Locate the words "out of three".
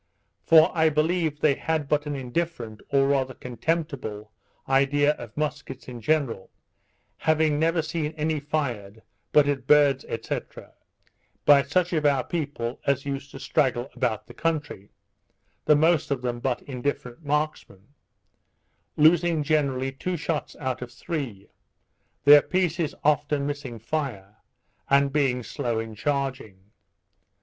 20.55-21.47